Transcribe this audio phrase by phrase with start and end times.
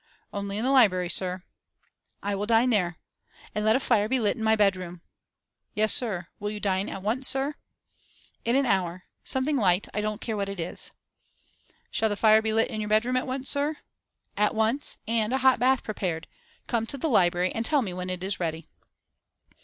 [0.33, 1.43] 'Only in the library, sir.'
[2.23, 2.97] 'I will dine there.
[3.53, 5.03] And let a fire be lit in my bedroom.'
[5.75, 6.25] 'Yes, sir.
[6.39, 7.53] Will you dine at once, sir?'
[8.43, 9.03] 'In an hour.
[9.23, 10.89] Something light; I don't care what it is.'
[11.91, 13.75] 'Shall the fire be lit in your bedroom at once, sir?'
[14.37, 16.25] 'At once, and a hot bath prepared.
[16.65, 18.67] Come to the library and tell me when it is ready.